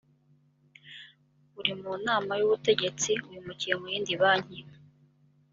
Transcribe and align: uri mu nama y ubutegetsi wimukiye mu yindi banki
uri 1.59 1.73
mu 1.81 1.93
nama 2.05 2.31
y 2.39 2.43
ubutegetsi 2.47 3.11
wimukiye 3.29 3.73
mu 3.81 3.85
yindi 3.91 4.13
banki 4.21 4.59